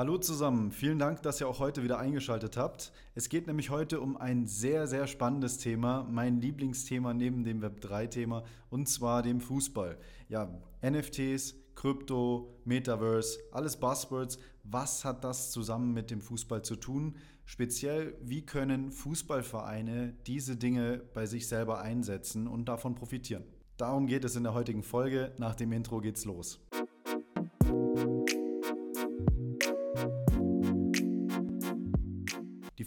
Hallo 0.00 0.16
zusammen, 0.16 0.72
vielen 0.72 0.98
Dank, 0.98 1.20
dass 1.20 1.42
ihr 1.42 1.46
auch 1.46 1.58
heute 1.58 1.82
wieder 1.82 1.98
eingeschaltet 1.98 2.56
habt. 2.56 2.90
Es 3.14 3.28
geht 3.28 3.46
nämlich 3.46 3.68
heute 3.68 4.00
um 4.00 4.16
ein 4.16 4.46
sehr, 4.46 4.86
sehr 4.86 5.06
spannendes 5.06 5.58
Thema, 5.58 6.06
mein 6.10 6.40
Lieblingsthema 6.40 7.12
neben 7.12 7.44
dem 7.44 7.60
Web3-Thema, 7.60 8.44
und 8.70 8.88
zwar 8.88 9.20
dem 9.20 9.42
Fußball. 9.42 9.98
Ja, 10.30 10.58
NFTs, 10.82 11.54
Krypto, 11.74 12.48
Metaverse, 12.64 13.40
alles 13.52 13.76
Buzzwords. 13.76 14.38
Was 14.64 15.04
hat 15.04 15.22
das 15.22 15.50
zusammen 15.50 15.92
mit 15.92 16.10
dem 16.10 16.22
Fußball 16.22 16.62
zu 16.62 16.76
tun? 16.76 17.16
Speziell, 17.44 18.16
wie 18.22 18.40
können 18.40 18.92
Fußballvereine 18.92 20.14
diese 20.26 20.56
Dinge 20.56 21.02
bei 21.12 21.26
sich 21.26 21.46
selber 21.46 21.82
einsetzen 21.82 22.46
und 22.46 22.70
davon 22.70 22.94
profitieren? 22.94 23.44
Darum 23.76 24.06
geht 24.06 24.24
es 24.24 24.34
in 24.34 24.44
der 24.44 24.54
heutigen 24.54 24.82
Folge. 24.82 25.34
Nach 25.36 25.54
dem 25.54 25.72
Intro 25.72 26.00
geht's 26.00 26.24
los. 26.24 26.58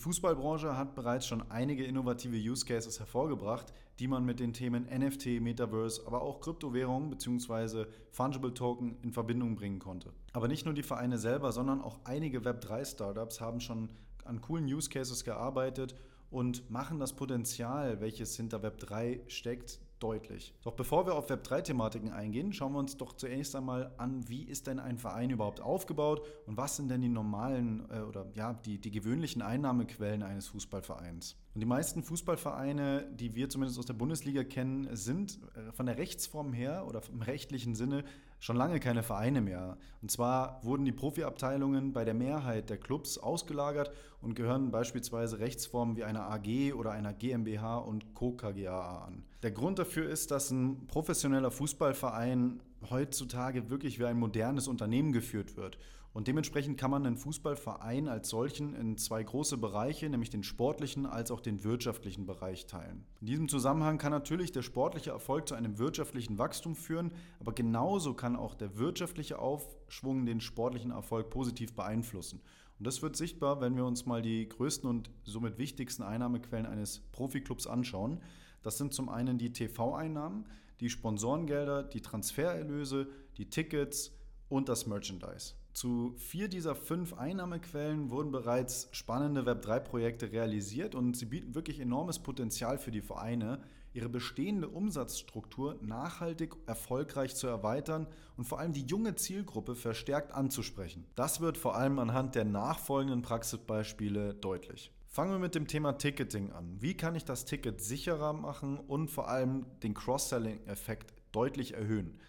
Fußballbranche 0.03 0.75
hat 0.75 0.95
bereits 0.95 1.25
schon 1.25 1.49
einige 1.49 1.85
innovative 1.85 2.35
Use 2.35 2.66
Cases 2.66 2.99
hervorgebracht, 2.99 3.73
die 3.99 4.09
man 4.09 4.26
mit 4.26 4.41
den 4.41 4.52
Themen 4.52 4.84
NFT, 4.84 5.39
Metaverse, 5.39 6.02
aber 6.05 6.23
auch 6.23 6.41
Kryptowährungen 6.41 7.09
bzw. 7.09 7.85
Fungible 8.12 8.53
Token 8.53 8.98
in 9.02 9.13
Verbindung 9.13 9.55
bringen 9.55 9.79
konnte. 9.79 10.12
Aber 10.34 10.49
nicht 10.49 10.66
nur 10.66 10.73
die 10.73 10.84
Vereine 10.84 11.17
selber, 11.17 11.53
sondern 11.53 11.81
auch 11.81 12.02
einige 12.03 12.39
Web3-Startups 12.39 13.39
haben 13.39 13.62
schon 13.62 13.91
an 14.26 14.41
coolen 14.41 14.66
Use 14.66 14.89
Cases 14.89 15.23
gearbeitet 15.23 15.95
und 16.29 16.70
machen 16.70 16.99
das 16.99 17.13
Potenzial, 17.13 18.01
welches 18.01 18.35
hinter 18.35 18.57
Web3 18.57 19.21
steckt, 19.29 19.79
deutlich. 20.03 20.53
Doch 20.63 20.73
bevor 20.73 21.05
wir 21.05 21.16
auf 21.16 21.30
Web3-Thematiken 21.30 22.12
eingehen, 22.12 22.52
schauen 22.52 22.73
wir 22.73 22.80
uns 22.80 22.98
doch 22.98 23.13
zuerst 23.13 23.55
einmal 23.55 23.93
an, 23.98 24.27
wie 24.27 24.43
ist 24.43 24.67
denn 24.67 24.79
ein 24.79 24.98
Verein 24.98 25.29
überhaupt 25.29 25.62
aufgebaut 25.62 26.21
und 26.45 26.57
was 26.57 26.76
sind 26.76 26.89
denn 26.89 27.02
die 27.02 27.09
normalen 27.09 27.88
äh, 27.89 28.02
oder 28.02 28.27
ja, 28.35 28.53
die, 28.53 28.79
die 28.79 28.91
gewöhnlichen 28.91 29.41
Einnahmequellen 29.41 30.23
eines 30.23 30.48
Fußballvereins. 30.49 31.37
Und 31.54 31.59
die 31.59 31.68
meisten 31.68 32.01
Fußballvereine, 32.01 33.05
die 33.13 33.35
wir 33.35 33.48
zumindest 33.48 33.77
aus 33.77 33.85
der 33.85 33.93
Bundesliga 33.93 34.43
kennen, 34.43 34.87
sind 34.96 35.40
äh, 35.55 35.71
von 35.71 35.85
der 35.85 35.99
Rechtsform 35.99 36.51
her 36.51 36.85
oder 36.87 37.01
im 37.12 37.21
rechtlichen 37.21 37.76
Sinne 37.76 38.04
schon 38.40 38.57
lange 38.57 38.79
keine 38.79 39.04
Vereine 39.04 39.40
mehr. 39.40 39.77
Und 40.01 40.09
zwar 40.09 40.63
wurden 40.63 40.84
die 40.84 40.91
Profiabteilungen 40.91 41.93
bei 41.93 42.05
der 42.05 42.15
Mehrheit 42.15 42.71
der 42.71 42.77
Clubs 42.77 43.20
ausgelagert 43.20 43.91
und 44.20 44.34
gehören 44.35 44.71
beispielsweise 44.71 45.40
Rechtsformen 45.40 45.96
wie 45.96 46.04
einer 46.04 46.29
AG 46.29 46.74
oder 46.74 46.91
einer 46.91 47.13
GmbH 47.13 47.77
und 47.77 48.15
Co. 48.15 48.31
KGaA 48.31 49.05
an. 49.05 49.24
Der 49.43 49.51
Grund 49.51 49.77
dafür 49.77 50.09
ist, 50.09 50.31
dass 50.31 50.49
ein 50.49 50.87
professioneller 50.87 51.51
Fußballverein 51.51 52.62
heutzutage 52.90 53.70
wirklich 53.70 53.99
wie 53.99 54.05
ein 54.05 54.18
modernes 54.18 54.68
Unternehmen 54.68 55.13
geführt 55.13 55.55
wird. 55.55 55.77
Und 56.13 56.27
dementsprechend 56.27 56.79
kann 56.79 56.91
man 56.91 57.05
einen 57.07 57.17
Fußballverein 57.17 58.07
als 58.07 58.29
solchen 58.29 58.75
in 58.75 58.97
zwei 58.97 59.23
große 59.23 59.57
Bereiche, 59.57 60.07
nämlich 60.09 60.29
den 60.29 60.43
sportlichen 60.43 61.07
als 61.07 61.31
auch 61.31 61.39
den 61.41 61.63
wirtschaftlichen 61.63 62.27
Bereich 62.27 62.67
teilen. 62.67 63.03
In 63.19 63.25
diesem 63.25 63.49
Zusammenhang 63.49 63.97
kann 63.97 64.11
natürlich 64.11 64.51
der 64.51 64.61
sportliche 64.61 65.09
Erfolg 65.09 65.47
zu 65.47 65.56
einem 65.56 65.79
wirtschaftlichen 65.79 66.38
Wachstum 66.38 66.75
führen, 66.75 67.13
aber 67.39 67.53
genauso 67.53 68.13
kann 68.13 68.35
auch 68.35 68.53
der 68.53 68.78
wirtschaftliche 68.78 69.39
Aufschwung 69.39 70.28
den 70.28 70.39
sportlichen 70.39 70.91
Erfolg 70.91 71.31
positiv 71.31 71.73
beeinflussen. 71.73 72.41
Und 72.78 72.85
das 72.85 73.01
wird 73.01 73.16
sichtbar, 73.16 73.59
wenn 73.59 73.75
wir 73.75 73.85
uns 73.85 74.06
mal 74.06 74.22
die 74.22 74.47
größten 74.47 74.88
und 74.88 75.09
somit 75.23 75.57
wichtigsten 75.57 76.03
Einnahmequellen 76.03 76.67
eines 76.67 77.00
Profiklubs 77.11 77.66
anschauen. 77.66 78.22
Das 78.61 78.78
sind 78.78 78.94
zum 78.94 79.09
einen 79.09 79.39
die 79.39 79.51
TV-Einnahmen, 79.51 80.45
die 80.79 80.89
Sponsorengelder, 80.89 81.81
die 81.81 82.01
Transfererlöse, 82.01 83.07
die 83.38 83.50
Tickets 83.50 84.11
und 84.47 84.69
das 84.69 84.85
Merchandise. 84.85 85.56
Zu 85.74 86.13
vier 86.18 86.50
dieser 86.50 86.75
fünf 86.75 87.13
Einnahmequellen 87.13 88.12
wurden 88.12 88.31
bereits 88.31 88.90
spannende 88.91 89.41
Web3-Projekte 89.41 90.31
realisiert 90.31 90.94
und 90.94 91.18
sie 91.18 91.25
bieten 91.25 91.56
wirklich 91.56 91.80
enormes 91.80 92.19
Potenzial 92.19 92.78
für 92.78 92.91
die 92.91 93.02
Vereine, 93.02 93.59
ihre 93.91 94.07
bestehende 94.07 94.69
Umsatzstruktur 94.69 95.80
nachhaltig 95.81 96.56
erfolgreich 96.68 97.36
zu 97.36 97.47
erweitern 97.47 98.06
und 98.38 98.46
vor 98.46 98.59
allem 98.59 98.74
die 98.74 98.86
junge 98.86 99.16
Zielgruppe 99.16 99.75
verstärkt 99.75 100.31
anzusprechen. 100.31 101.06
Das 101.16 101.42
wird 101.42 101.58
vor 101.58 101.76
allem 101.76 101.97
anhand 101.97 102.36
der 102.36 102.46
nachfolgenden 102.46 103.24
Praxisbeispiele 103.24 104.36
deutlich. 104.36 104.92
Fangen 105.08 105.31
wir 105.31 105.40
mit 105.40 105.56
dem 105.56 105.68
Thema 105.68 105.94
Ticketing 105.94 106.52
an. 106.52 106.78
Wie 106.81 106.96
kann 106.96 107.16
ich 107.16 107.26
das 107.26 107.46
Ticket 107.46 107.81
sicherer 107.81 108.34
machen 108.34 108.78
und 108.78 109.09
vor 109.09 109.28
allem 109.28 109.66
den 109.81 109.96
Cross-Selling-Effekt 109.96 111.14
deutlich 111.31 111.74
erhöhen? 111.74 112.20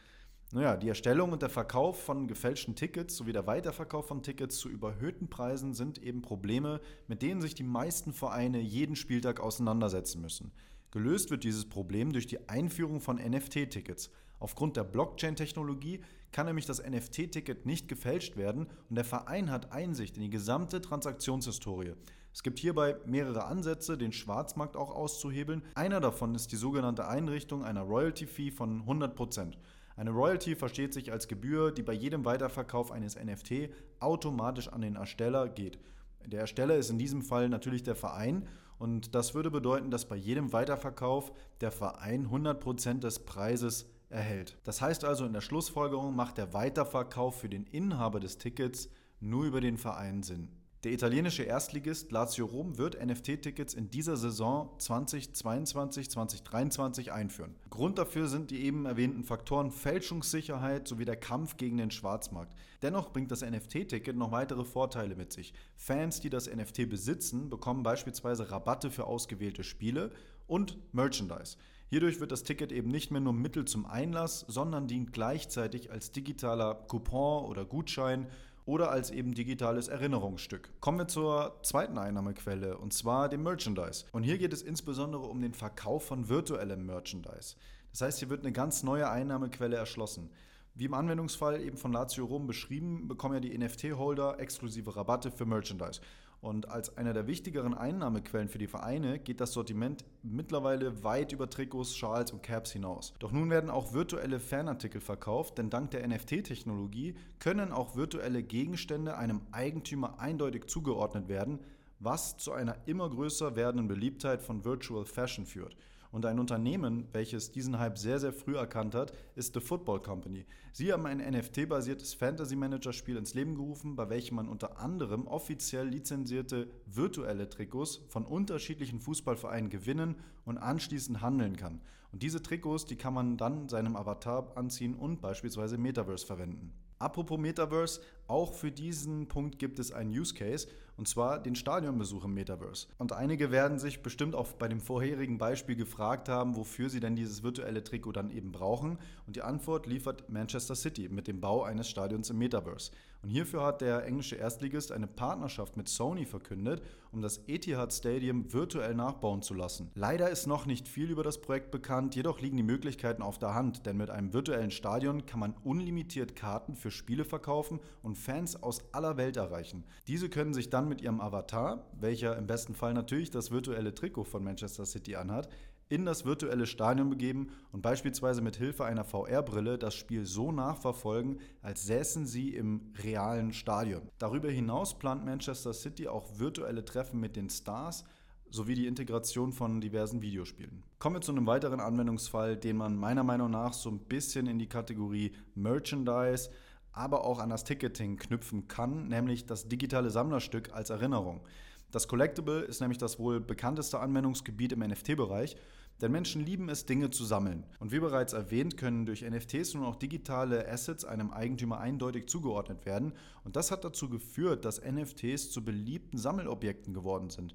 Naja, 0.55 0.77
die 0.77 0.89
Erstellung 0.89 1.33
und 1.33 1.43
der 1.43 1.49
Verkauf 1.49 2.01
von 2.05 2.29
gefälschten 2.29 2.77
Tickets 2.77 3.17
sowie 3.17 3.33
der 3.33 3.49
Weiterverkauf 3.49 4.07
von 4.07 4.23
Tickets 4.23 4.57
zu 4.57 4.69
überhöhten 4.69 5.27
Preisen 5.27 5.75
sind 5.75 6.01
eben 6.01 6.23
Probleme, 6.23 6.81
mit 7.09 7.23
denen 7.23 7.41
sich 7.41 7.57
die 7.57 7.65
meisten 7.65 8.13
Vereine 8.13 8.61
jeden 8.61 8.95
Spieltag 8.95 9.41
auseinandersetzen 9.41 10.21
müssen. 10.21 10.53
Gelöst 10.93 11.33
wird 11.33 11.43
dieses 11.43 11.69
Problem 11.69 12.13
durch 12.13 12.29
die 12.29 12.49
Einführung 12.49 13.01
von 13.01 13.17
NFT-Tickets. 13.17 14.11
Aufgrund 14.39 14.77
der 14.77 14.85
Blockchain-Technologie 14.85 16.03
kann 16.31 16.47
nämlich 16.47 16.67
das 16.67 16.81
NFT-Ticket 16.81 17.67
nicht 17.67 17.89
gefälscht 17.89 18.37
werden 18.37 18.69
und 18.89 18.95
der 18.95 19.05
Verein 19.05 19.51
hat 19.51 19.73
Einsicht 19.73 20.17
in 20.17 20.23
die 20.23 20.31
gesamte 20.31 20.81
Transaktionshistorie. 20.81 21.95
Es 22.33 22.45
gibt 22.45 22.61
hierbei 22.61 22.95
mehrere 23.07 23.47
Ansätze, 23.47 23.99
den 23.99 24.13
Schwarzmarkt 24.13 24.77
auch 24.77 24.93
auszuhebeln. 24.93 25.63
Einer 25.75 25.99
davon 25.99 26.37
ist 26.37 26.53
die 26.53 26.57
sogenannte 26.57 27.09
Einrichtung 27.09 27.65
einer 27.65 27.83
Royalty-Fee 27.83 28.53
von 28.53 28.85
100%. 28.85 29.55
Eine 29.97 30.11
Royalty 30.11 30.57
versteht 30.57 30.93
sich 30.93 31.13
als 31.13 31.29
Gebühr, 31.29 31.71
die 31.71 31.83
bei 31.83 31.93
jedem 31.93 32.25
Weiterverkauf 32.25 32.91
eines 32.91 33.17
NFT 33.17 33.71
automatisch 34.01 34.69
an 34.69 34.81
den 34.81 34.97
Ersteller 34.97 35.49
geht. 35.49 35.79
Der 36.27 36.41
Ersteller 36.41 36.77
ist 36.77 36.91
in 36.91 36.99
diesem 36.99 37.23
Fall 37.23 37.49
natürlich 37.49 37.83
der 37.83 37.95
Verein 37.95 38.47
und 38.79 39.15
das 39.15 39.35
würde 39.35 39.51
bedeuten, 39.51 39.91
dass 39.91 40.09
bei 40.09 40.17
jedem 40.17 40.53
Weiterverkauf 40.53 41.33
der 41.61 41.71
Verein 41.71 42.29
100% 42.29 43.01
des 43.01 43.21
Preises 43.21 43.87
erhält. 44.09 44.59
Das 44.65 44.81
heißt 44.81 45.05
also 45.05 45.27
in 45.27 45.33
der 45.33 45.41
Schlussfolgerung 45.41 46.17
macht 46.17 46.39
der 46.39 46.53
Weiterverkauf 46.53 47.39
für 47.39 47.49
den 47.49 47.65
Inhaber 47.65 48.21
des 48.21 48.39
Tickets 48.39 48.89
nur 49.21 49.45
über 49.45 49.61
den 49.61 49.79
Verein 49.79 50.23
Sinn. 50.23 50.49
Der 50.85 50.93
italienische 50.93 51.43
Erstligist 51.45 52.13
Lazio 52.13 52.45
Rom 52.45 52.77
wird 52.77 53.03
NFT-Tickets 53.03 53.73
in 53.73 53.89
dieser 53.89 54.19
Saison 54.19 54.69
2022-2023 54.79 57.09
einführen. 57.09 57.55
Grund 57.71 57.97
dafür 57.97 58.29
sind 58.29 58.51
die 58.51 58.67
eben 58.67 58.85
erwähnten 58.85 59.25
Faktoren 59.25 59.71
Fälschungssicherheit 59.71 60.87
sowie 60.87 61.07
der 61.07 61.17
Kampf 61.17 61.57
gegen 61.57 61.79
den 61.79 61.91
Schwarzmarkt. 61.91 62.55
Dennoch 62.83 63.15
bringt 63.15 63.31
das 63.31 63.41
NFT-Ticket 63.41 64.15
noch 64.15 64.31
weitere 64.31 64.67
Vorteile 64.67 65.17
mit 65.17 65.33
sich. 65.33 65.55
Fans, 65.75 66.21
die 66.21 66.29
das 66.29 66.55
NFT 66.55 66.91
besitzen, 66.91 67.49
bekommen 67.49 67.83
beispielsweise 67.83 68.51
Rabatte 68.51 68.91
für 68.91 69.07
ausgewählte 69.07 69.65
Spiele 69.65 70.11
und 70.47 70.77
Merchandise. 70.93 71.57
Hierdurch 71.89 72.21
wird 72.21 72.31
das 72.31 72.43
Ticket 72.43 72.73
eben 72.73 72.91
nicht 72.91 73.11
mehr 73.11 73.23
nur 73.23 73.33
Mittel 73.33 73.65
zum 73.65 73.87
Einlass, 73.87 74.45
sondern 74.49 74.87
dient 74.87 75.15
gleichzeitig 75.15 75.91
als 75.91 76.13
digitaler 76.13 76.75
Coupon 76.75 77.47
oder 77.47 77.65
Gutschein 77.65 78.27
oder 78.67 78.91
als 78.91 79.11
eben 79.11 79.35
digitales 79.35 79.89
Erinnerungsstück. 79.89 80.71
Kommen 80.81 80.99
wir 80.99 81.09
zur 81.09 81.59
zweiten 81.63 81.99
Einnahmequelle 81.99 82.79
und 82.79 82.93
zwar 82.93 83.29
dem 83.29 83.43
Merchandise. 83.43 84.07
Und 84.13 84.23
hier 84.23 84.39
geht 84.39 84.53
es 84.53 84.63
insbesondere 84.63 85.23
um 85.23 85.41
den 85.41 85.55
Verkauf 85.55 86.07
von 86.07 86.29
virtuellem 86.29 86.87
Merchandise. 86.87 87.57
Das 87.91 88.01
heißt, 88.01 88.19
hier 88.19 88.31
wird 88.31 88.41
eine 88.41 88.53
ganz 88.53 88.83
neue 88.83 89.09
Einnahmequelle 89.09 89.77
erschlossen. 89.77 90.31
Wie 90.77 90.87
im 90.87 90.95
Anwendungsfall 90.95 91.61
eben 91.61 91.77
von 91.77 91.93
Lazio 91.93 92.25
Rom 92.25 92.49
beschrieben, 92.49 93.07
bekommen 93.07 93.35
ja 93.35 93.41
die 93.41 93.57
NFT-Holder 93.57 94.41
exklusive 94.41 94.97
Rabatte 94.97 95.31
für 95.31 95.47
Merchandise. 95.47 96.01
Und 96.45 96.69
als 96.69 96.99
einer 96.99 97.15
der 97.15 97.27
wichtigeren 97.27 97.73
Einnahmequellen 97.73 98.51
für 98.51 98.59
die 98.59 98.67
Vereine 98.67 99.19
geht 99.19 99.41
das 99.41 99.55
Sortiment 99.55 100.05
mittlerweile 100.23 101.03
weit 101.03 101.33
über 101.33 101.49
Trikots, 101.49 101.97
Schals 101.97 102.33
und 102.33 102.43
Caps 102.43 102.71
hinaus. 102.71 103.15
Doch 103.19 103.33
nun 103.33 103.49
werden 103.49 103.71
auch 103.71 103.95
virtuelle 103.95 104.39
Fanartikel 104.39 105.01
verkauft, 105.01 105.57
denn 105.57 105.71
dank 105.71 105.93
der 105.93 106.07
NFT-Technologie 106.07 107.15
können 107.39 107.73
auch 107.73 107.97
virtuelle 107.97 108.43
Gegenstände 108.43 109.17
einem 109.17 109.41
Eigentümer 109.53 110.21
eindeutig 110.21 110.67
zugeordnet 110.67 111.29
werden, 111.29 111.61
was 111.99 112.37
zu 112.37 112.53
einer 112.53 112.77
immer 112.85 113.09
größer 113.09 113.57
werdenden 113.57 113.89
Beliebtheit 113.89 114.43
von 114.43 114.67
Virtual 114.67 115.07
Fashion 115.07 115.47
führt. 115.47 115.75
Und 116.15 116.27
ein 116.27 116.39
Unternehmen, 116.39 117.09
welches 117.11 117.51
diesen 117.51 117.81
Hype 117.81 117.99
sehr, 117.99 118.21
sehr 118.21 118.33
früh 118.33 118.57
erkannt 118.57 118.95
hat, 118.95 119.13
ist 119.35 119.53
The 119.53 119.59
Football 119.59 120.01
Company. 120.01 120.47
Sie 120.73 120.93
haben 120.93 121.07
ein 121.07 121.19
NFT-basiertes 121.19 122.15
Fantasy-Manager-Spiel 122.15 123.17
ins 123.17 123.35
Leben 123.35 123.57
gerufen, 123.57 123.97
bei 123.97 124.09
welchem 124.11 124.37
man 124.37 124.47
unter 124.47 124.79
anderem 124.79 125.27
offiziell 125.27 125.89
lizenzierte 125.89 126.69
virtuelle 126.87 127.49
Trikots 127.49 128.03
von 128.07 128.25
unterschiedlichen 128.25 129.01
Fußballvereinen 129.01 129.71
gewinnen 129.71 130.15
und 130.45 130.57
anschließend 130.59 131.21
handeln 131.21 131.57
kann. 131.57 131.81
Und 132.13 132.23
diese 132.23 132.41
Trikots, 132.41 132.87
die 132.87 132.95
kann 132.95 133.13
man 133.13 133.37
dann 133.37 133.69
seinem 133.69 133.97
Avatar 133.97 134.57
anziehen 134.57 134.95
und 134.95 135.21
beispielsweise 135.21 135.79
Metaverse 135.79 136.25
verwenden. 136.25 136.73
Apropos 137.01 137.41
Metaverse, 137.41 138.01
auch 138.27 138.53
für 138.53 138.71
diesen 138.71 139.29
Punkt 139.29 139.59
gibt 139.59 139.79
es 139.79 139.93
einen 139.93 140.11
Use 140.11 140.35
Case 140.35 140.67
und 140.97 141.09
zwar 141.09 141.41
den 141.41 141.57
Stadionbesuch 141.57 142.25
im 142.25 142.35
Metaverse. 142.35 142.87
Und 142.99 143.13
einige 143.13 143.51
werden 143.51 143.79
sich 143.79 144.03
bestimmt 144.03 144.35
auch 144.35 144.53
bei 144.53 144.69
dem 144.69 144.81
vorherigen 144.81 145.39
Beispiel 145.39 145.77
gefragt 145.77 146.29
haben, 146.29 146.57
wofür 146.57 146.89
sie 146.89 147.01
denn 147.01 147.17
dieses 147.17 147.43
virtuelle 147.43 147.83
Trikot 147.83 148.13
dann 148.13 148.31
eben 148.31 148.53
brauchen. 148.53 148.99
Und 149.27 149.37
die 149.37 149.43
Antwort 149.43 149.87
liefert 149.87 150.29
Manchester 150.29 150.77
City 150.77 151.09
mit 151.09 151.27
dem 151.27 151.41
Bau 151.41 151.65
eines 151.65 151.89
Stadions 151.89 152.31
im 152.31 152.39
Metaverse. 152.39 152.93
Und 153.23 153.31
hierfür 153.31 153.65
hat 153.65 153.81
der 153.81 154.05
englische 154.05 154.37
Erstligist 154.37 154.93
eine 154.93 155.07
Partnerschaft 155.07 155.79
mit 155.79 155.89
Sony 155.89 156.27
verkündet, 156.27 156.83
um 157.11 157.23
das 157.23 157.41
Etihad 157.47 157.91
Stadium 157.91 158.53
virtuell 158.53 158.95
nachbauen 158.95 159.41
zu 159.41 159.55
lassen. 159.55 159.91
Leider 159.95 160.29
ist 160.29 160.47
noch 160.47 160.67
nicht 160.67 160.87
viel 160.87 161.11
über 161.11 161.23
das 161.23 161.41
Projekt 161.41 161.71
bekannt, 161.71 162.17
jedoch 162.17 162.41
liegen 162.41 162.59
die 162.59 162.63
Möglichkeiten 162.63 163.23
auf 163.23 163.39
der 163.39 163.55
Hand, 163.55 163.87
denn 163.87 163.97
mit 163.97 164.11
einem 164.11 164.35
virtuellen 164.35 164.71
Stadion 164.71 165.25
kann 165.25 165.41
man 165.41 165.55
unlimitiert 165.65 166.37
Karten 166.37 166.75
für 166.75 166.91
Spiele 166.91 167.25
verkaufen 167.25 167.81
und 168.03 168.14
Fans 168.15 168.63
aus 168.63 168.81
aller 168.93 169.17
Welt 169.17 169.37
erreichen. 169.37 169.85
Diese 170.07 170.29
können 170.29 170.55
sich 170.55 170.71
dann 170.71 170.89
mit 170.89 171.01
ihrem 171.01 171.21
Avatar, 171.21 171.87
welcher 171.99 172.37
im 172.37 172.47
besten 172.47 172.75
Fall 172.75 172.95
natürlich 172.95 173.31
das 173.31 173.51
virtuelle 173.51 173.95
Trikot 173.95 174.25
von 174.25 174.45
Manchester 174.45 174.87
City 174.87 175.17
anhat, 175.17 175.49
in 175.89 176.05
das 176.05 176.25
virtuelle 176.25 176.67
Stadion 176.67 177.11
begeben 177.11 177.49
und 177.73 177.83
beispielsweise 177.83 178.41
mit 178.41 178.57
Hilfe 178.57 178.85
einer 178.85 179.05
VR-Brille 179.05 179.79
das 179.79 179.95
Spiel 179.95 180.25
so 180.25 180.51
nachverfolgen, 180.51 181.41
als 181.63 181.85
säßen 181.87 182.27
sie 182.27 182.55
im 182.55 182.93
realen 183.03 183.53
Stadion. 183.53 184.03
Darüber 184.19 184.51
hinaus 184.51 184.99
plant 184.99 185.25
Manchester 185.25 185.73
City 185.73 186.09
auch 186.09 186.39
virtuelle 186.39 186.85
Treffen 186.85 187.21
mit 187.21 187.37
den 187.37 187.51
Stars 187.51 188.05
sowie 188.51 188.75
die 188.75 188.87
Integration 188.87 189.53
von 189.53 189.81
diversen 189.81 190.23
Videospielen. 190.23 190.85
Kommen 190.99 191.17
wir 191.17 191.21
zu 191.21 191.33
einem 191.33 191.47
weiteren 191.47 191.81
Anwendungsfall, 191.81 192.57
den 192.57 192.77
man 192.77 192.97
meiner 192.97 193.25
Meinung 193.25 193.51
nach 193.51 193.73
so 193.73 193.91
ein 193.91 193.99
bisschen 193.99 194.47
in 194.47 194.59
die 194.59 194.69
Kategorie 194.69 195.33
Merchandise, 195.55 196.51
aber 196.95 197.25
auch 197.25 197.39
an 197.39 197.51
das 197.51 197.65
Ticketing 197.65 198.17
knüpfen 198.17 198.69
kann, 198.69 199.09
nämlich 199.09 199.47
das 199.47 199.69
digitale 199.69 200.11
Sammlerstück 200.11 200.73
als 200.73 200.91
Erinnerung. 200.91 201.43
Das 201.91 202.09
Collectible 202.09 202.61
ist 202.61 202.81
nämlich 202.81 202.99
das 202.99 203.19
wohl 203.19 203.41
bekannteste 203.41 204.01
Anwendungsgebiet 204.01 204.73
im 204.73 204.81
NFT-Bereich, 204.81 205.57
denn 206.01 206.11
Menschen 206.11 206.45
lieben 206.45 206.69
es, 206.69 206.87
Dinge 206.87 207.11
zu 207.11 207.25
sammeln. 207.25 207.65
Und 207.79 207.93
wie 207.93 208.01
bereits 208.01 208.33
erwähnt, 208.33 208.77
können 208.77 209.07
durch 209.07 209.23
NFTs 209.23 209.75
nun 209.75 209.85
auch 209.85 209.95
digitale 209.95 210.69
Assets 210.69 211.05
einem 211.05 211.31
Eigentümer 211.31 211.79
eindeutig 211.79 212.27
zugeordnet 212.29 212.85
werden. 212.85 213.13
Und 213.45 213.55
das 213.55 213.71
hat 213.71 213.85
dazu 213.85 214.09
geführt, 214.09 214.65
dass 214.65 214.83
NFTs 214.83 215.53
zu 215.53 215.65
beliebten 215.65 216.19
Sammelobjekten 216.19 216.95
geworden 216.95 217.31
sind. 217.31 217.55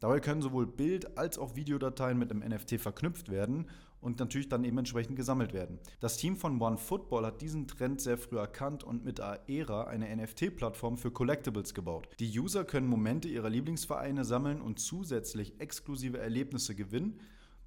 Dabei 0.00 0.20
können 0.20 0.42
sowohl 0.42 0.66
Bild- 0.66 1.16
als 1.16 1.38
auch 1.38 1.54
Videodateien 1.54 2.18
mit 2.18 2.30
einem 2.30 2.46
NFT 2.46 2.78
verknüpft 2.80 3.30
werden 3.30 3.66
und 4.06 4.20
natürlich 4.20 4.48
dann 4.48 4.62
eben 4.62 4.78
entsprechend 4.78 5.16
gesammelt 5.16 5.52
werden. 5.52 5.80
Das 5.98 6.16
Team 6.16 6.36
von 6.36 6.62
OneFootball 6.62 7.26
hat 7.26 7.42
diesen 7.42 7.66
Trend 7.66 8.00
sehr 8.00 8.16
früh 8.16 8.38
erkannt 8.38 8.84
und 8.84 9.04
mit 9.04 9.20
Aera 9.20 9.88
eine 9.88 10.16
NFT-Plattform 10.16 10.96
für 10.96 11.10
Collectibles 11.10 11.74
gebaut. 11.74 12.08
Die 12.20 12.38
User 12.38 12.64
können 12.64 12.86
Momente 12.86 13.26
ihrer 13.26 13.50
Lieblingsvereine 13.50 14.24
sammeln 14.24 14.60
und 14.60 14.78
zusätzlich 14.78 15.60
exklusive 15.60 16.18
Erlebnisse 16.18 16.76
gewinnen. 16.76 17.18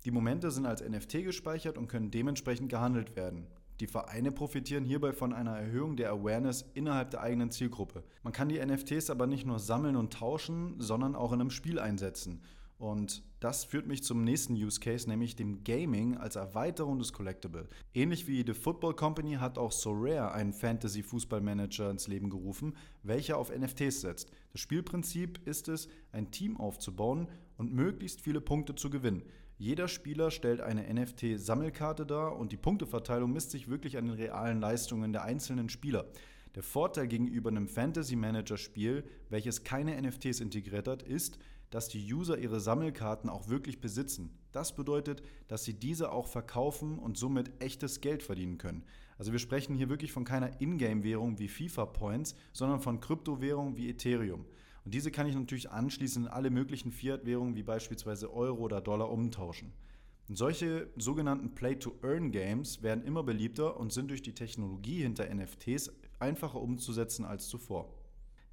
Die 0.05 0.11
Momente 0.11 0.49
sind 0.49 0.65
als 0.65 0.81
NFT 0.81 1.25
gespeichert 1.25 1.77
und 1.77 1.89
können 1.89 2.09
dementsprechend 2.09 2.69
gehandelt 2.69 3.17
werden. 3.17 3.47
Die 3.81 3.87
Vereine 3.87 4.31
profitieren 4.31 4.85
hierbei 4.85 5.11
von 5.11 5.33
einer 5.33 5.57
Erhöhung 5.57 5.97
der 5.97 6.11
Awareness 6.11 6.65
innerhalb 6.73 7.11
der 7.11 7.19
eigenen 7.19 7.51
Zielgruppe. 7.51 8.05
Man 8.23 8.31
kann 8.31 8.47
die 8.47 8.65
NFTs 8.65 9.09
aber 9.09 9.27
nicht 9.27 9.45
nur 9.45 9.59
sammeln 9.59 9.97
und 9.97 10.13
tauschen, 10.13 10.75
sondern 10.79 11.15
auch 11.15 11.33
in 11.33 11.41
einem 11.41 11.49
Spiel 11.49 11.79
einsetzen. 11.79 12.41
Und 12.79 13.23
das 13.41 13.65
führt 13.65 13.87
mich 13.87 14.03
zum 14.03 14.23
nächsten 14.23 14.53
Use 14.53 14.79
Case, 14.79 15.07
nämlich 15.07 15.35
dem 15.35 15.65
Gaming 15.65 16.15
als 16.15 16.37
Erweiterung 16.37 16.97
des 16.97 17.11
Collectible. 17.11 17.67
Ähnlich 17.93 18.25
wie 18.25 18.43
The 18.45 18.53
Football 18.53 18.95
Company 18.95 19.33
hat 19.33 19.57
auch 19.57 19.73
Sorare 19.73 20.31
einen 20.31 20.53
Fantasy-Fußballmanager 20.53 21.91
ins 21.91 22.07
Leben 22.07 22.29
gerufen, 22.29 22.77
welcher 23.03 23.37
auf 23.37 23.51
NFTs 23.55 23.99
setzt. 23.99 24.31
Das 24.53 24.61
Spielprinzip 24.61 25.45
ist 25.45 25.67
es, 25.67 25.89
ein 26.13 26.31
Team 26.31 26.55
aufzubauen 26.57 27.27
und 27.57 27.73
möglichst 27.73 28.21
viele 28.21 28.39
Punkte 28.39 28.75
zu 28.75 28.89
gewinnen. 28.89 29.23
Jeder 29.57 29.89
Spieler 29.89 30.31
stellt 30.31 30.61
eine 30.61 30.87
NFT-Sammelkarte 30.93 32.05
dar 32.05 32.37
und 32.37 32.53
die 32.53 32.57
Punkteverteilung 32.57 33.33
misst 33.33 33.51
sich 33.51 33.67
wirklich 33.67 33.97
an 33.97 34.05
den 34.05 34.15
realen 34.15 34.61
Leistungen 34.61 35.11
der 35.11 35.23
einzelnen 35.23 35.67
Spieler. 35.67 36.05
Der 36.55 36.63
Vorteil 36.63 37.07
gegenüber 37.07 37.49
einem 37.49 37.67
Fantasy-Manager-Spiel, 37.67 39.03
welches 39.29 39.65
keine 39.65 40.01
NFTs 40.01 40.39
integriert 40.39 40.87
hat, 40.87 41.03
ist, 41.03 41.39
dass 41.69 41.87
die 41.87 42.13
User 42.13 42.37
ihre 42.37 42.59
Sammelkarten 42.59 43.29
auch 43.29 43.47
wirklich 43.49 43.79
besitzen. 43.81 44.37
Das 44.51 44.75
bedeutet, 44.75 45.21
dass 45.47 45.63
sie 45.63 45.73
diese 45.73 46.11
auch 46.11 46.27
verkaufen 46.27 46.97
und 46.97 47.17
somit 47.17 47.51
echtes 47.61 48.01
Geld 48.01 48.23
verdienen 48.23 48.57
können. 48.57 48.83
Also 49.17 49.31
wir 49.31 49.39
sprechen 49.39 49.75
hier 49.75 49.89
wirklich 49.89 50.11
von 50.11 50.23
keiner 50.23 50.61
Ingame-Währung 50.61 51.39
wie 51.39 51.49
FIFA 51.49 51.87
Points, 51.87 52.35
sondern 52.53 52.79
von 52.79 52.99
Kryptowährungen 53.01 53.77
wie 53.77 53.89
Ethereum. 53.89 54.45
Und 54.85 54.93
diese 54.93 55.11
kann 55.11 55.27
ich 55.27 55.35
natürlich 55.35 55.69
anschließend 55.69 56.27
in 56.27 56.31
alle 56.31 56.49
möglichen 56.49 56.91
Fiat-Währungen 56.91 57.55
wie 57.55 57.63
beispielsweise 57.63 58.33
Euro 58.33 58.63
oder 58.63 58.81
Dollar 58.81 59.11
umtauschen. 59.11 59.73
Und 60.29 60.37
solche 60.37 60.87
sogenannten 60.95 61.53
Play-to-Earn-Games 61.53 62.81
werden 62.81 63.03
immer 63.03 63.23
beliebter 63.23 63.77
und 63.77 63.91
sind 63.91 64.09
durch 64.09 64.21
die 64.21 64.35
Technologie 64.35 65.01
hinter 65.01 65.25
NFTs 65.33 65.91
einfacher 66.19 66.61
umzusetzen 66.61 67.25
als 67.25 67.47
zuvor. 67.47 67.93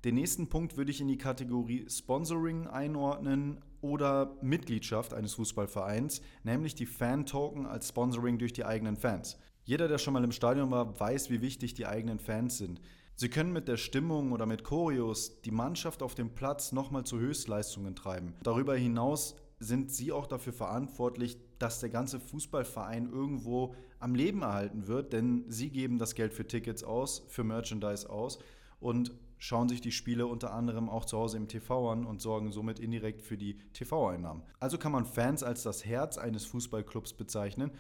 Den 0.07 0.15
nächsten 0.15 0.47
Punkt 0.47 0.77
würde 0.77 0.93
ich 0.93 1.01
in 1.01 1.09
die 1.09 1.19
Kategorie 1.19 1.85
Sponsoring 1.91 2.69
einordnen 2.69 3.59
oder 3.81 4.37
Mitgliedschaft 4.41 5.13
eines 5.13 5.35
Fußballvereins, 5.35 6.23
nämlich 6.45 6.77
die 6.77 6.87
Fan-Token 6.87 7.67
als 7.67 7.89
Sponsoring 7.89 8.39
durch 8.39 8.53
die 8.53 8.65
eigenen 8.65 8.97
Fans. 8.97 9.37
Jeder, 9.65 9.89
der 9.89 9.99
schon 9.99 10.15
mal 10.15 10.23
im 10.23 10.31
Stadion 10.31 10.71
war, 10.71 11.01
weiß, 11.01 11.29
wie 11.31 11.41
wichtig 11.41 11.75
die 11.75 11.87
eigenen 11.87 12.21
Fans 12.21 12.57
sind. 12.57 12.81
Sie 13.17 13.29
können 13.29 13.53
mit 13.53 13.67
der 13.67 13.79
Stimmung 13.79 14.31
oder 14.31 14.47
mit 14.47 14.63
Choreos 14.63 15.41
die 15.41 15.51
Mannschaft 15.51 16.05
auf 16.05 16.15
dem 16.15 16.37
Platz 16.37 16.71
nochmal 16.71 17.03
zu 17.03 17.19
Höchstleistungen 17.19 17.97
treiben. 17.97 18.35
Darüber 18.45 18.77
hinaus 18.77 19.35
sind 19.59 19.91
sie 19.91 20.13
auch 20.13 20.29
dafür 20.29 20.53
verantwortlich, 20.53 21.37
dass 21.59 21.81
der 21.81 21.91
ganze 21.91 22.21
Fußballverein 22.21 23.11
irgendwo 23.11 23.75
am 23.99 24.15
Leben 24.15 24.43
erhalten 24.43 24.87
wird, 24.87 25.13
denn 25.13 25.47
sie 25.49 25.71
geben 25.71 25.99
das 25.99 26.15
Geld 26.15 26.33
für 26.33 26.47
Tickets 26.47 26.85
aus, 26.85 27.25
für 27.27 27.43
Merchandise 27.43 28.09
aus 28.09 28.39
und 28.79 29.13
schauen 29.39 29.69
sich 29.69 29.81
die 29.81 29.93
Spiele 29.93 30.27
unter 30.27 30.53
anderem 30.53 30.89
auch 30.89 31.05
zu 31.05 31.19
Hause 31.19 31.37
im 31.37 31.49
TV 31.49 31.91
an 31.91 32.07
und 32.07 32.21
sorgen 32.21 32.53
somit 32.53 32.79
indirekt 32.79 33.23
für 33.23 33.37
die 33.37 33.59
TV-Einnahmen. 33.73 34.43
Also 34.61 34.79
kann 34.79 34.93
man 34.93 35.07
Fans 35.07 35.43
als 35.43 35.63
das 35.63 35.85
Herz 35.85 36.19
eines 36.19 36.45
Fußballclubs 36.47 37.15
bezeichnen 37.15 37.71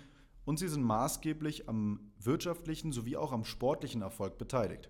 und 0.44 0.58
sie 0.58 0.68
sind 0.68 0.84
maßgeblich 0.84 1.68
am 1.68 2.12
wirtschaftlichen 2.18 2.92
sowie 2.92 3.16
auch 3.16 3.32
am 3.32 3.44
sportlichen 3.44 4.02
Erfolg 4.02 4.38
beteiligt. 4.38 4.88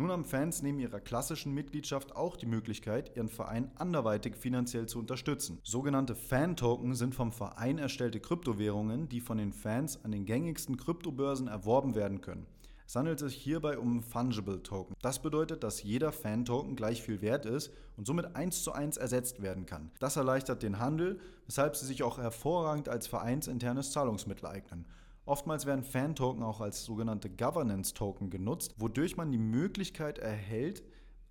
Nun 0.00 0.12
haben 0.12 0.24
Fans 0.24 0.62
neben 0.62 0.78
ihrer 0.78 1.00
klassischen 1.00 1.52
Mitgliedschaft 1.54 2.14
auch 2.14 2.36
die 2.36 2.46
Möglichkeit, 2.46 3.16
ihren 3.16 3.28
Verein 3.28 3.72
anderweitig 3.74 4.36
finanziell 4.36 4.86
zu 4.86 5.00
unterstützen. 5.00 5.58
Sogenannte 5.64 6.14
Fan-Token 6.14 6.94
sind 6.94 7.16
vom 7.16 7.32
Verein 7.32 7.78
erstellte 7.78 8.20
Kryptowährungen, 8.20 9.08
die 9.08 9.20
von 9.20 9.38
den 9.38 9.52
Fans 9.52 10.04
an 10.04 10.12
den 10.12 10.24
gängigsten 10.24 10.76
Kryptobörsen 10.76 11.48
erworben 11.48 11.96
werden 11.96 12.20
können. 12.20 12.46
Es 12.88 12.96
handelt 12.96 13.18
sich 13.18 13.34
hierbei 13.34 13.76
um 13.76 14.02
Fungible 14.02 14.62
Token. 14.62 14.96
Das 15.02 15.20
bedeutet, 15.20 15.62
dass 15.62 15.82
jeder 15.82 16.10
Fan-Token 16.10 16.74
gleich 16.74 17.02
viel 17.02 17.20
wert 17.20 17.44
ist 17.44 17.70
und 17.98 18.06
somit 18.06 18.34
eins 18.34 18.62
zu 18.62 18.72
eins 18.72 18.96
ersetzt 18.96 19.42
werden 19.42 19.66
kann. 19.66 19.90
Das 19.98 20.16
erleichtert 20.16 20.62
den 20.62 20.78
Handel, 20.78 21.20
weshalb 21.44 21.76
sie 21.76 21.84
sich 21.84 22.02
auch 22.02 22.16
hervorragend 22.16 22.88
als 22.88 23.06
vereinsinternes 23.06 23.92
Zahlungsmittel 23.92 24.46
eignen. 24.46 24.86
Oftmals 25.26 25.66
werden 25.66 25.84
Fan-Token 25.84 26.42
auch 26.42 26.62
als 26.62 26.86
sogenannte 26.86 27.28
Governance-Token 27.28 28.30
genutzt, 28.30 28.74
wodurch 28.78 29.18
man 29.18 29.32
die 29.32 29.36
Möglichkeit 29.36 30.16
erhält, 30.16 30.82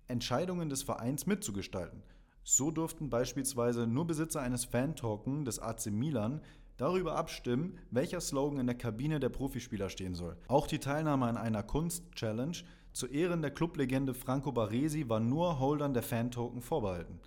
Entscheidungen 0.06 0.68
des 0.68 0.84
Vereins 0.84 1.26
mitzugestalten. 1.26 2.04
So 2.44 2.70
durften 2.70 3.10
beispielsweise 3.10 3.88
nur 3.88 4.06
Besitzer 4.06 4.42
eines 4.42 4.64
Fan-Token 4.64 5.44
des 5.44 5.58
AC 5.58 5.86
Milan 5.86 6.40
darüber 6.78 7.16
abstimmen, 7.16 7.76
welcher 7.90 8.20
Slogan 8.22 8.60
in 8.60 8.66
der 8.66 8.76
Kabine 8.76 9.20
der 9.20 9.28
Profispieler 9.28 9.90
stehen 9.90 10.14
soll. 10.14 10.36
Auch 10.48 10.66
die 10.66 10.78
Teilnahme 10.78 11.26
an 11.26 11.36
einer 11.36 11.62
Kunst-Challenge 11.62 12.56
zu 12.92 13.06
Ehren 13.06 13.42
der 13.42 13.50
Clublegende 13.50 14.14
Franco 14.14 14.50
Baresi 14.50 15.08
war 15.08 15.20
nur 15.20 15.60
Holdern 15.60 15.92
der 15.92 16.02
Fan-Token 16.02 16.62
vorbehalten. 16.62 17.20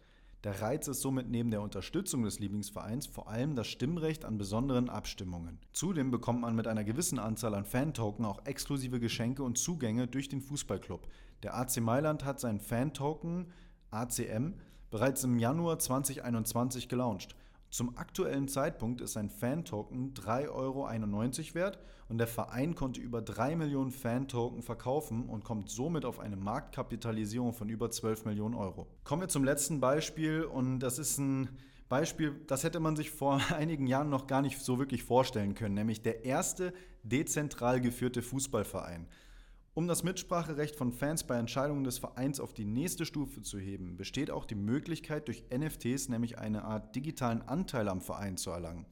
Der 0.43 0.59
Reiz 0.59 0.87
ist 0.87 1.01
somit 1.01 1.29
neben 1.29 1.51
der 1.51 1.61
Unterstützung 1.61 2.23
des 2.23 2.39
Lieblingsvereins 2.39 3.05
vor 3.05 3.29
allem 3.29 3.55
das 3.55 3.67
Stimmrecht 3.67 4.25
an 4.25 4.39
besonderen 4.39 4.89
Abstimmungen. 4.89 5.59
Zudem 5.71 6.09
bekommt 6.09 6.41
man 6.41 6.55
mit 6.55 6.67
einer 6.67 6.83
gewissen 6.83 7.19
Anzahl 7.19 7.53
an 7.53 7.63
Fan-Token 7.63 8.25
auch 8.25 8.43
exklusive 8.45 8.99
Geschenke 8.99 9.43
und 9.43 9.59
Zugänge 9.59 10.07
durch 10.07 10.29
den 10.29 10.41
Fußballclub. 10.41 11.07
Der 11.43 11.55
AC 11.55 11.79
Mailand 11.79 12.25
hat 12.25 12.39
seinen 12.39 12.59
Fan-Token 12.59 13.51
ACM 13.91 14.55
bereits 14.89 15.23
im 15.23 15.37
Januar 15.37 15.77
2021 15.77 16.89
gelauncht. 16.89 17.35
Zum 17.71 17.97
aktuellen 17.97 18.49
Zeitpunkt 18.49 18.99
ist 18.99 19.15
ein 19.15 19.29
Fan-Token 19.29 20.13
3,91 20.13 20.49
Euro 20.51 21.55
wert 21.55 21.79
und 22.09 22.17
der 22.17 22.27
Verein 22.27 22.75
konnte 22.75 22.99
über 22.99 23.21
3 23.21 23.55
Millionen 23.55 23.91
Fan-Token 23.91 24.61
verkaufen 24.61 25.29
und 25.29 25.45
kommt 25.45 25.69
somit 25.69 26.03
auf 26.03 26.19
eine 26.19 26.35
Marktkapitalisierung 26.35 27.53
von 27.53 27.69
über 27.69 27.89
12 27.89 28.25
Millionen 28.25 28.55
Euro. 28.55 28.87
Kommen 29.05 29.21
wir 29.21 29.29
zum 29.29 29.45
letzten 29.45 29.79
Beispiel 29.79 30.43
und 30.43 30.79
das 30.79 30.99
ist 30.99 31.17
ein 31.17 31.47
Beispiel, 31.87 32.35
das 32.45 32.65
hätte 32.65 32.81
man 32.81 32.97
sich 32.97 33.09
vor 33.09 33.39
einigen 33.55 33.87
Jahren 33.87 34.09
noch 34.09 34.27
gar 34.27 34.41
nicht 34.41 34.59
so 34.59 34.77
wirklich 34.77 35.03
vorstellen 35.03 35.55
können, 35.55 35.75
nämlich 35.75 36.01
der 36.01 36.25
erste 36.25 36.73
dezentral 37.03 37.79
geführte 37.79 38.21
Fußballverein. 38.21 39.07
Um 39.73 39.87
das 39.87 40.03
Mitspracherecht 40.03 40.75
von 40.75 40.91
Fans 40.91 41.23
bei 41.23 41.37
Entscheidungen 41.37 41.85
des 41.85 41.97
Vereins 41.97 42.41
auf 42.41 42.53
die 42.53 42.65
nächste 42.65 43.05
Stufe 43.05 43.41
zu 43.41 43.57
heben, 43.57 43.95
besteht 43.95 44.29
auch 44.29 44.43
die 44.43 44.55
Möglichkeit, 44.55 45.29
durch 45.29 45.45
NFTs 45.49 46.09
nämlich 46.09 46.37
eine 46.37 46.65
Art 46.65 46.93
digitalen 46.93 47.41
Anteil 47.41 47.87
am 47.87 48.01
Verein 48.01 48.35
zu 48.35 48.49
erlangen. 48.49 48.85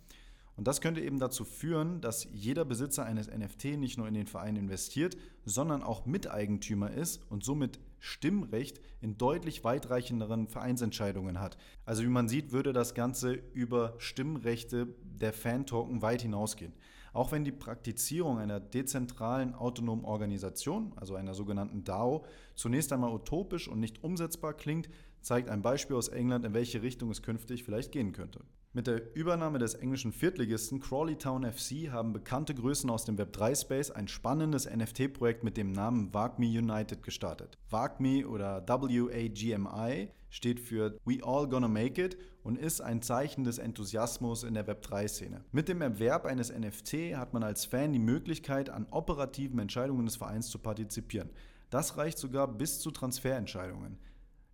Und 0.55 0.67
das 0.69 0.79
könnte 0.79 1.01
eben 1.01 1.19
dazu 1.19 1.43
führen, 1.43 1.99
dass 1.99 2.27
jeder 2.31 2.63
Besitzer 2.63 3.03
eines 3.05 3.27
NFT 3.27 3.77
nicht 3.77 3.97
nur 3.97 4.07
in 4.07 4.13
den 4.13 4.27
Verein 4.27 4.55
investiert, 4.55 5.17
sondern 5.43 5.83
auch 5.83 6.05
Miteigentümer 6.05 6.91
ist 6.91 7.29
und 7.29 7.43
somit 7.43 7.81
Stimmrecht 7.99 8.79
in 9.01 9.17
deutlich 9.17 9.65
weitreichenderen 9.65 10.47
Vereinsentscheidungen 10.47 11.41
hat. 11.41 11.57
Also 11.85 12.03
wie 12.03 12.07
man 12.07 12.29
sieht, 12.29 12.53
würde 12.53 12.71
das 12.71 12.93
Ganze 12.93 13.33
über 13.53 13.95
Stimmrechte 13.97 14.87
der 15.03 15.33
Fan-Token 15.33 16.01
weit 16.01 16.21
hinausgehen. 16.21 16.73
Auch 17.13 17.31
wenn 17.31 17.43
die 17.43 17.51
Praktizierung 17.51 18.37
einer 18.37 18.59
dezentralen 18.59 19.55
autonomen 19.55 20.05
Organisation, 20.05 20.93
also 20.95 21.15
einer 21.15 21.33
sogenannten 21.33 21.83
DAO, 21.83 22.25
zunächst 22.55 22.93
einmal 22.93 23.13
utopisch 23.13 23.67
und 23.67 23.79
nicht 23.79 24.03
umsetzbar 24.03 24.53
klingt, 24.53 24.89
zeigt 25.21 25.49
ein 25.49 25.61
Beispiel 25.61 25.95
aus 25.95 26.07
England, 26.07 26.45
in 26.45 26.53
welche 26.53 26.81
Richtung 26.81 27.09
es 27.11 27.21
künftig 27.21 27.63
vielleicht 27.63 27.91
gehen 27.91 28.11
könnte. 28.11 28.41
Mit 28.71 28.85
der 28.85 29.15
Übernahme 29.15 29.57
des 29.57 29.73
englischen 29.73 30.11
Viertligisten 30.11 30.79
Crawley 30.79 31.15
Town 31.15 31.43
FC 31.43 31.89
haben 31.89 32.13
bekannte 32.13 32.53
Größen 32.53 32.87
aus 32.91 33.03
dem 33.03 33.17
Web3-Space 33.17 33.89
ein 33.89 34.07
spannendes 34.07 34.69
NFT-Projekt 34.69 35.43
mit 35.43 35.57
dem 35.57 35.71
Namen 35.71 36.13
WAGMI 36.13 36.59
United 36.59 37.01
gestartet. 37.01 37.57
WAGMI 37.71 38.25
oder 38.25 38.63
WAGMI 38.67 40.11
steht 40.29 40.59
für 40.59 40.99
We 41.03 41.17
All 41.23 41.49
Gonna 41.49 41.67
Make 41.67 42.05
It 42.05 42.17
und 42.43 42.59
ist 42.59 42.79
ein 42.81 43.01
Zeichen 43.01 43.43
des 43.43 43.57
Enthusiasmus 43.57 44.43
in 44.43 44.53
der 44.53 44.67
Web3-Szene. 44.67 45.43
Mit 45.51 45.67
dem 45.67 45.81
Erwerb 45.81 46.25
eines 46.25 46.55
NFT 46.55 47.15
hat 47.15 47.33
man 47.33 47.41
als 47.41 47.65
Fan 47.65 47.91
die 47.91 47.97
Möglichkeit, 47.97 48.69
an 48.69 48.85
operativen 48.91 49.57
Entscheidungen 49.57 50.05
des 50.05 50.17
Vereins 50.17 50.47
zu 50.47 50.59
partizipieren. 50.59 51.31
Das 51.71 51.97
reicht 51.97 52.19
sogar 52.19 52.47
bis 52.47 52.79
zu 52.79 52.91
Transferentscheidungen. 52.91 53.97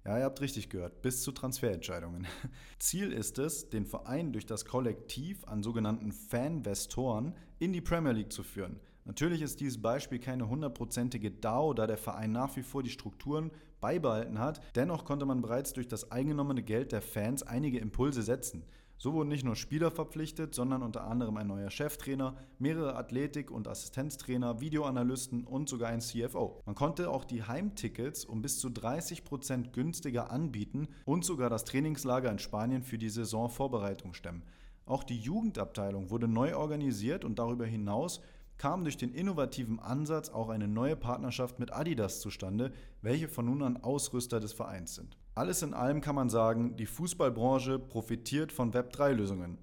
Ja, 0.05 0.19
ihr 0.19 0.23
habt 0.25 0.39
richtig 0.39 0.69
gehört, 0.69 1.01
bis 1.01 1.23
zu 1.23 1.31
Transferentscheidungen. 1.31 2.27
Ziel 2.79 3.11
ist 3.11 3.39
es, 3.39 3.69
den 3.69 3.87
Verein 3.87 4.33
durch 4.33 4.45
das 4.45 4.65
Kollektiv 4.65 5.43
an 5.45 5.63
sogenannten 5.63 6.11
Fanvestoren 6.11 7.33
in 7.57 7.73
die 7.73 7.81
Premier 7.81 8.11
League 8.11 8.31
zu 8.31 8.43
führen. 8.43 8.79
Natürlich 9.05 9.41
ist 9.41 9.59
dieses 9.61 9.81
Beispiel 9.81 10.19
keine 10.19 10.47
hundertprozentige 10.47 11.31
DAO, 11.31 11.73
da 11.73 11.87
der 11.87 11.97
Verein 11.97 12.31
nach 12.31 12.55
wie 12.55 12.61
vor 12.61 12.83
die 12.83 12.91
Strukturen 12.91 13.49
beibehalten 13.81 14.37
hat. 14.37 14.61
Dennoch 14.75 15.05
konnte 15.05 15.25
man 15.25 15.41
bereits 15.41 15.73
durch 15.73 15.87
das 15.87 16.11
eingenommene 16.11 16.61
Geld 16.61 16.91
der 16.91 17.01
Fans 17.01 17.41
einige 17.41 17.79
Impulse 17.79 18.21
setzen. 18.21 18.63
So 18.97 19.13
wurden 19.13 19.29
nicht 19.29 19.43
nur 19.43 19.55
Spieler 19.55 19.91
verpflichtet, 19.91 20.55
sondern 20.55 20.81
unter 20.81 21.05
anderem 21.05 21.35
ein 21.37 21.47
neuer 21.47 21.69
Cheftrainer, 21.69 22.35
mehrere 22.59 22.95
Athletik- 22.95 23.51
und 23.51 23.67
Assistenztrainer, 23.67 24.61
Videoanalysten 24.61 25.43
und 25.43 25.67
sogar 25.67 25.89
ein 25.89 25.99
CFO. 25.99 26.61
Man 26.65 26.75
konnte 26.75 27.09
auch 27.09 27.25
die 27.25 27.43
Heimtickets 27.43 28.23
um 28.23 28.41
bis 28.41 28.59
zu 28.59 28.69
30 28.69 29.25
Prozent 29.25 29.73
günstiger 29.73 30.31
anbieten 30.31 30.87
und 31.03 31.25
sogar 31.25 31.49
das 31.49 31.65
Trainingslager 31.65 32.31
in 32.31 32.39
Spanien 32.39 32.83
für 32.83 32.97
die 32.97 33.09
Saisonvorbereitung 33.09 34.13
stemmen. 34.13 34.43
Auch 34.85 35.03
die 35.03 35.19
Jugendabteilung 35.19 36.09
wurde 36.09 36.27
neu 36.27 36.55
organisiert 36.55 37.25
und 37.25 37.39
darüber 37.39 37.65
hinaus 37.65 38.21
kam 38.57 38.83
durch 38.83 38.97
den 38.97 39.13
innovativen 39.13 39.79
Ansatz 39.79 40.29
auch 40.29 40.49
eine 40.49 40.67
neue 40.67 40.95
Partnerschaft 40.95 41.59
mit 41.59 41.73
Adidas 41.73 42.21
zustande, 42.21 42.71
welche 43.01 43.27
von 43.27 43.45
nun 43.45 43.63
an 43.63 43.77
Ausrüster 43.77 44.39
des 44.39 44.53
Vereins 44.53 44.95
sind. 44.95 45.17
Alles 45.37 45.61
in 45.63 45.73
allem 45.73 45.99
kann 45.99 46.15
man 46.15 46.29
sagen, 46.29 46.77
die 46.77 46.85
Fußballbranche 46.85 47.77
profitiert 47.77 48.53
von 48.53 48.71
Web3-Lösungen. 48.71 49.57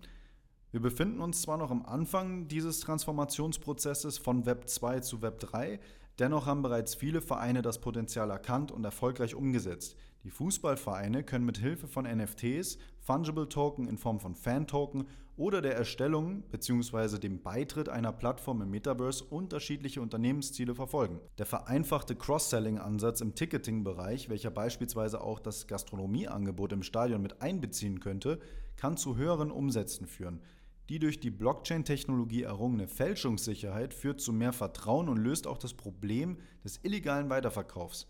Wir 0.70 0.80
befinden 0.80 1.22
uns 1.22 1.40
zwar 1.40 1.56
noch 1.56 1.70
am 1.70 1.86
Anfang 1.86 2.46
dieses 2.46 2.80
Transformationsprozesses 2.80 4.18
von 4.18 4.44
Web 4.44 4.68
2 4.68 5.00
zu 5.00 5.22
Web 5.22 5.40
3, 5.40 5.80
dennoch 6.18 6.46
haben 6.46 6.62
bereits 6.62 6.94
viele 6.94 7.20
Vereine 7.20 7.62
das 7.62 7.80
Potenzial 7.80 8.30
erkannt 8.30 8.72
und 8.72 8.84
erfolgreich 8.84 9.34
umgesetzt. 9.34 9.96
Die 10.24 10.30
Fußballvereine 10.30 11.24
können 11.24 11.44
mit 11.44 11.58
Hilfe 11.58 11.88
von 11.88 12.04
NFTs, 12.04 12.78
Fungible 13.00 13.48
Token 13.48 13.88
in 13.88 13.98
Form 13.98 14.20
von 14.20 14.36
Fan-Token 14.36 15.08
oder 15.36 15.62
der 15.62 15.74
Erstellung 15.74 16.42
bzw. 16.50 17.18
dem 17.18 17.42
Beitritt 17.42 17.88
einer 17.88 18.12
Plattform 18.12 18.62
im 18.62 18.70
Metaverse 18.70 19.24
unterschiedliche 19.24 20.00
Unternehmensziele 20.00 20.74
verfolgen. 20.74 21.18
Der 21.38 21.46
vereinfachte 21.46 22.14
Cross-Selling-Ansatz 22.14 23.20
im 23.20 23.34
Ticketing-Bereich, 23.34 24.28
welcher 24.28 24.50
beispielsweise 24.50 25.20
auch 25.20 25.40
das 25.40 25.66
Gastronomieangebot 25.66 26.72
im 26.72 26.84
Stadion 26.84 27.22
mit 27.22 27.42
einbeziehen 27.42 27.98
könnte, 27.98 28.38
kann 28.76 28.96
zu 28.96 29.16
höheren 29.16 29.50
Umsätzen 29.50 30.06
führen. 30.06 30.40
Die 30.88 30.98
durch 30.98 31.20
die 31.20 31.30
Blockchain-Technologie 31.30 32.42
errungene 32.42 32.88
Fälschungssicherheit 32.88 33.94
führt 33.94 34.20
zu 34.20 34.32
mehr 34.32 34.52
Vertrauen 34.52 35.08
und 35.08 35.18
löst 35.18 35.46
auch 35.46 35.58
das 35.58 35.74
Problem 35.74 36.38
des 36.64 36.80
illegalen 36.82 37.30
Weiterverkaufs. 37.30 38.08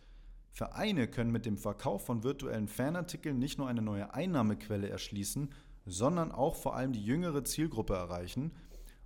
Vereine 0.50 1.08
können 1.08 1.32
mit 1.32 1.46
dem 1.46 1.56
Verkauf 1.56 2.04
von 2.04 2.24
virtuellen 2.24 2.68
Fanartikeln 2.68 3.38
nicht 3.38 3.58
nur 3.58 3.68
eine 3.68 3.82
neue 3.82 4.12
Einnahmequelle 4.12 4.88
erschließen, 4.88 5.50
sondern 5.86 6.32
auch 6.32 6.56
vor 6.56 6.76
allem 6.76 6.92
die 6.92 7.04
jüngere 7.04 7.44
Zielgruppe 7.44 7.94
erreichen 7.94 8.52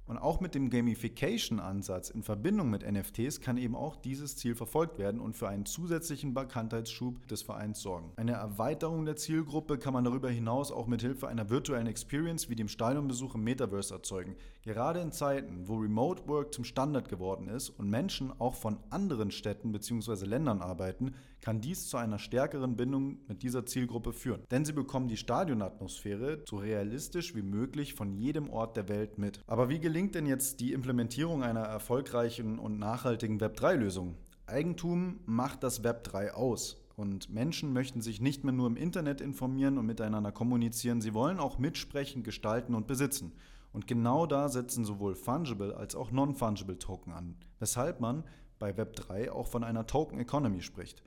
und 0.06 0.18
auch 0.18 0.40
mit 0.40 0.54
dem 0.54 0.70
Gamification-Ansatz 0.70 2.10
in 2.10 2.22
Verbindung 2.22 2.70
mit 2.70 2.90
NFTs 2.90 3.40
kann 3.40 3.58
eben 3.58 3.74
auch 3.74 3.96
dieses 3.96 4.36
Ziel 4.36 4.54
verfolgt 4.54 4.98
werden 4.98 5.20
und 5.20 5.36
für 5.36 5.48
einen 5.48 5.66
zusätzlichen 5.66 6.32
Bekanntheitsschub 6.32 7.26
des 7.28 7.42
Vereins 7.42 7.80
sorgen. 7.80 8.12
Eine 8.16 8.32
Erweiterung 8.32 9.04
der 9.04 9.16
Zielgruppe 9.16 9.78
kann 9.78 9.92
man 9.92 10.04
darüber 10.04 10.30
hinaus 10.30 10.70
auch 10.70 10.86
mit 10.86 11.02
Hilfe 11.02 11.28
einer 11.28 11.50
virtuellen 11.50 11.86
Experience 11.86 12.48
wie 12.48 12.56
dem 12.56 12.68
Stadionbesuch 12.68 13.34
im 13.34 13.44
Metaverse 13.44 13.94
erzeugen. 13.94 14.36
Gerade 14.62 15.00
in 15.00 15.12
Zeiten, 15.12 15.68
wo 15.68 15.76
Remote 15.76 16.26
Work 16.28 16.54
zum 16.54 16.64
Standard 16.64 17.08
geworden 17.08 17.48
ist 17.48 17.70
und 17.70 17.88
Menschen 17.88 18.32
auch 18.40 18.54
von 18.54 18.78
anderen 18.90 19.30
Städten 19.30 19.72
bzw. 19.72 20.24
Ländern 20.24 20.60
arbeiten, 20.60 21.14
kann 21.40 21.60
dies 21.60 21.88
zu 21.88 21.96
einer 21.96 22.18
stärkeren 22.18 22.76
Bindung 22.76 23.18
mit 23.28 23.42
dieser 23.42 23.64
Zielgruppe 23.66 24.12
führen. 24.12 24.42
Denn 24.50 24.64
sie 24.64 24.72
bekommen 24.72 25.06
die 25.06 25.16
Stadionatmosphäre 25.16 26.42
so 26.48 26.56
realistisch 26.56 27.34
wie 27.36 27.42
möglich 27.42 27.94
von 27.94 28.12
jedem 28.12 28.50
Ort 28.50 28.76
der 28.76 28.88
Welt 28.88 29.18
mit. 29.18 29.40
Aber 29.46 29.68
wie 29.68 29.78
gelingt 29.78 29.95
denn 29.96 30.26
jetzt 30.26 30.60
die 30.60 30.74
Implementierung 30.74 31.42
einer 31.42 31.62
erfolgreichen 31.62 32.58
und 32.58 32.78
nachhaltigen 32.78 33.40
Web3-Lösung? 33.40 34.14
Eigentum 34.46 35.20
macht 35.24 35.62
das 35.62 35.84
Web 35.84 36.04
3 36.04 36.34
aus. 36.34 36.76
Und 36.96 37.30
Menschen 37.30 37.72
möchten 37.72 38.02
sich 38.02 38.20
nicht 38.20 38.44
mehr 38.44 38.52
nur 38.52 38.66
im 38.66 38.76
Internet 38.76 39.22
informieren 39.22 39.78
und 39.78 39.86
miteinander 39.86 40.32
kommunizieren, 40.32 41.00
sie 41.00 41.14
wollen 41.14 41.40
auch 41.40 41.56
mitsprechen, 41.58 42.22
gestalten 42.24 42.74
und 42.74 42.86
besitzen. 42.86 43.32
Und 43.72 43.86
genau 43.86 44.26
da 44.26 44.50
setzen 44.50 44.84
sowohl 44.84 45.14
Fungible 45.14 45.74
als 45.74 45.94
auch 45.94 46.10
Non-Fungible 46.10 46.78
Token 46.78 47.14
an, 47.14 47.34
weshalb 47.58 47.98
man 47.98 48.22
bei 48.58 48.72
Web3 48.72 49.30
auch 49.30 49.46
von 49.46 49.64
einer 49.64 49.86
Token 49.86 50.18
Economy 50.18 50.60
spricht. 50.60 51.02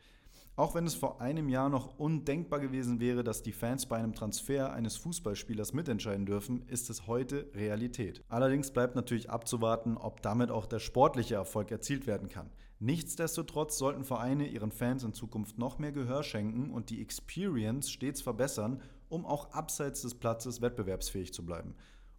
Auch 0.60 0.76
wenn 0.76 0.86
es 0.86 0.94
vor 0.94 1.22
einem 1.22 1.48
Jahr 1.48 1.70
noch 1.70 1.98
undenkbar 1.98 2.60
gewesen 2.60 3.00
wäre, 3.00 3.24
dass 3.24 3.42
die 3.42 3.54
Fans 3.54 3.86
bei 3.86 3.96
einem 3.96 4.14
Transfer 4.14 4.74
eines 4.74 4.98
Fußballspielers 4.98 5.72
mitentscheiden 5.72 6.26
dürfen, 6.26 6.68
ist 6.68 6.90
es 6.90 7.08
heute 7.08 7.50
Realität. 7.54 8.26
Allerdings 8.28 8.72
bleibt 8.72 8.94
natürlich 8.94 9.30
abzuwarten, 9.30 9.96
ob 9.96 10.22
damit 10.22 10.52
auch 10.52 10.66
der 10.66 10.80
sportliche 10.80 11.36
Erfolg 11.36 11.72
erzielt 11.72 12.08
werden 12.08 12.28
kann. 12.28 12.50
Nichtsdestotrotz 12.80 13.78
sollten 13.78 14.04
Vereine 14.04 14.48
ihren 14.48 14.74
Fans 14.74 15.06
in 15.06 15.14
Zukunft 15.14 15.58
noch 15.58 15.80
mehr 15.80 15.94
Gehör 15.94 16.24
schenken 16.24 16.72
und 16.72 16.90
die 16.90 17.02
Experience 17.02 17.90
stets 17.90 18.22
verbessern, 18.22 18.82
um 19.08 19.26
auch 19.26 19.54
abseits 19.54 20.02
des 20.02 20.16
Platzes 20.16 20.62
wettbewerbsfähig 20.62 21.32
zu 21.32 21.46
bleiben. 21.46 21.74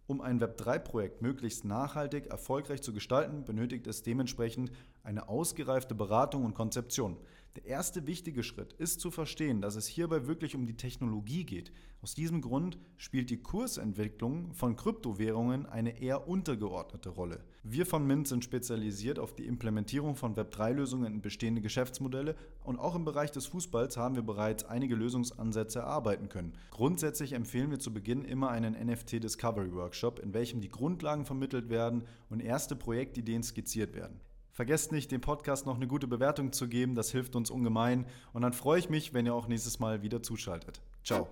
Um 0.07 0.19
ein 0.19 0.41
Web3-Projekt 0.41 1.21
möglichst 1.21 1.63
nachhaltig 1.63 2.27
erfolgreich 2.27 2.81
zu 2.81 2.91
gestalten, 2.91 3.45
benötigt 3.45 3.87
es 3.87 4.03
dementsprechend 4.03 4.71
eine 5.03 5.29
ausgereifte 5.29 5.95
Beratung 5.95 6.43
und 6.43 6.53
Konzeption. 6.53 7.15
Der 7.57 7.65
erste 7.65 8.07
wichtige 8.07 8.43
Schritt 8.43 8.71
ist 8.73 9.01
zu 9.01 9.11
verstehen, 9.11 9.59
dass 9.59 9.75
es 9.75 9.85
hierbei 9.85 10.25
wirklich 10.25 10.55
um 10.55 10.65
die 10.65 10.77
Technologie 10.77 11.43
geht. 11.43 11.73
Aus 12.01 12.15
diesem 12.15 12.39
Grund 12.39 12.79
spielt 12.95 13.29
die 13.29 13.41
Kursentwicklung 13.41 14.53
von 14.53 14.77
Kryptowährungen 14.77 15.65
eine 15.65 16.01
eher 16.01 16.29
untergeordnete 16.29 17.09
Rolle. 17.09 17.43
Wir 17.63 17.85
von 17.85 18.07
Mint 18.07 18.29
sind 18.29 18.45
spezialisiert 18.45 19.19
auf 19.19 19.35
die 19.35 19.47
Implementierung 19.47 20.15
von 20.15 20.35
Web3-Lösungen 20.35 21.13
in 21.13 21.21
bestehende 21.21 21.59
Geschäftsmodelle 21.59 22.37
und 22.63 22.79
auch 22.79 22.95
im 22.95 23.03
Bereich 23.03 23.31
des 23.31 23.47
Fußballs 23.47 23.97
haben 23.97 24.15
wir 24.15 24.23
bereits 24.23 24.63
einige 24.63 24.95
Lösungsansätze 24.95 25.79
erarbeiten 25.79 26.29
können. 26.29 26.53
Grundsätzlich 26.69 27.33
empfehlen 27.33 27.69
wir 27.69 27.79
zu 27.79 27.93
Beginn 27.93 28.23
immer 28.23 28.49
einen 28.49 28.73
NFT 28.73 29.21
Discovery 29.21 29.73
Workshop, 29.73 30.19
in 30.19 30.33
welchem 30.33 30.61
die 30.61 30.69
Grundlagen 30.69 31.25
vermittelt 31.25 31.69
werden 31.69 32.05
und 32.29 32.39
erste 32.39 32.77
Projektideen 32.77 33.43
skizziert 33.43 33.93
werden. 33.93 34.21
Vergesst 34.51 34.91
nicht, 34.91 35.11
dem 35.11 35.21
Podcast 35.21 35.65
noch 35.65 35.75
eine 35.75 35.87
gute 35.87 36.07
Bewertung 36.07 36.51
zu 36.51 36.67
geben, 36.67 36.95
das 36.95 37.11
hilft 37.11 37.35
uns 37.35 37.49
ungemein. 37.49 38.05
Und 38.33 38.41
dann 38.41 38.53
freue 38.53 38.79
ich 38.79 38.89
mich, 38.89 39.13
wenn 39.13 39.25
ihr 39.25 39.33
auch 39.33 39.47
nächstes 39.47 39.79
Mal 39.79 40.01
wieder 40.01 40.21
zuschaltet. 40.21 40.81
Ciao. 41.03 41.27